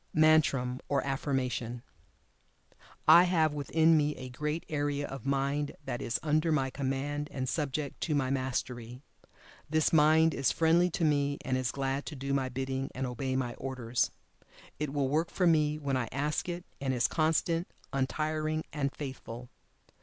[0.15, 1.83] MANTRAM (OR AFFIRMATION).
[3.07, 7.47] I have within me a great area of Mind that is under my command, and
[7.47, 8.99] subject to my Mastery.
[9.69, 13.35] This Mind is friendly to me, and is glad to do my bidding, and obey
[13.35, 14.09] my orders.
[14.79, 19.49] It will work for me when I ask it, and is constant, untiring, and faithful.